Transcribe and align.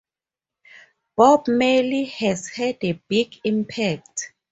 Bob 1.15 1.47
Marley 1.47 2.05
has 2.05 2.47
had 2.47 2.79
a 2.81 2.93
big 3.07 3.35
impact. 3.43 4.33